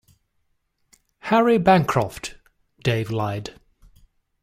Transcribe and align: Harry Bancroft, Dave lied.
Harry 1.19 1.59
Bancroft, 1.59 2.35
Dave 2.83 3.11
lied. 3.11 3.53